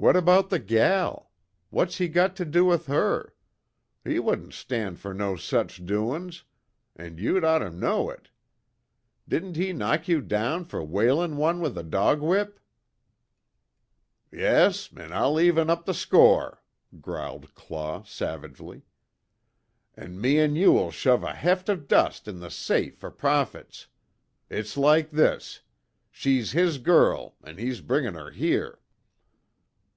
"What 0.00 0.14
about 0.14 0.48
the 0.50 0.60
gal? 0.60 1.32
What's 1.70 1.98
he 1.98 2.06
got 2.06 2.36
to 2.36 2.44
do 2.44 2.64
with 2.64 2.86
her? 2.86 3.34
He 4.04 4.20
wouldn't 4.20 4.52
stand 4.54 5.00
fer 5.00 5.12
no 5.12 5.34
such 5.34 5.84
doin's, 5.84 6.44
an' 6.94 7.18
you'd 7.18 7.42
ort 7.42 7.62
to 7.62 7.70
know 7.76 8.08
it. 8.08 8.30
Didn't 9.28 9.56
he 9.56 9.72
knock 9.72 10.06
you 10.06 10.20
down 10.20 10.66
fer 10.66 10.82
whalin' 10.84 11.36
one 11.36 11.60
with 11.60 11.76
a 11.76 11.82
dog 11.82 12.20
whip!" 12.22 12.60
"Yes, 14.30 14.88
an' 14.96 15.12
I'll 15.12 15.40
even 15.40 15.68
up 15.68 15.84
the 15.84 15.94
score," 15.94 16.62
growled 17.00 17.56
Claw 17.56 18.04
savagely, 18.04 18.82
"An' 19.96 20.20
me 20.20 20.38
an' 20.38 20.54
you'll 20.54 20.92
shove 20.92 21.24
a 21.24 21.34
heft 21.34 21.68
of 21.68 21.88
dust 21.88 22.28
in 22.28 22.38
the 22.38 22.52
safe 22.52 22.98
fer 22.98 23.10
profits. 23.10 23.88
It's 24.48 24.76
like 24.76 25.10
this. 25.10 25.62
She's 26.12 26.52
his 26.52 26.78
girl, 26.78 27.34
an' 27.42 27.58
he's 27.58 27.80
bringin' 27.80 28.14
her 28.14 28.30
here." 28.30 28.78